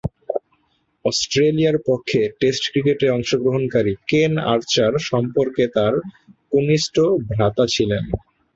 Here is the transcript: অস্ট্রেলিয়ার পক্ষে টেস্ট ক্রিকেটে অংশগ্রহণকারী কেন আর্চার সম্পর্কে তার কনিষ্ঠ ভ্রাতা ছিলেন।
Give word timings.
অস্ট্রেলিয়ার 1.05 1.77
পক্ষে 1.87 2.21
টেস্ট 2.39 2.63
ক্রিকেটে 2.71 3.07
অংশগ্রহণকারী 3.09 3.93
কেন 4.07 4.33
আর্চার 4.53 4.91
সম্পর্কে 5.09 5.63
তার 5.75 5.93
কনিষ্ঠ 6.51 6.95
ভ্রাতা 7.29 7.65
ছিলেন। 7.67 8.03